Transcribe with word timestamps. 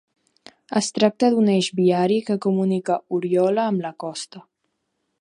Es 0.79 0.87
tracta 0.99 1.29
d'un 1.35 1.51
eix 1.57 1.69
viari 1.81 2.19
que 2.31 2.39
comunica 2.47 2.99
Oriola 3.19 3.67
amb 3.69 3.89
la 3.89 3.97
costa. 4.07 4.47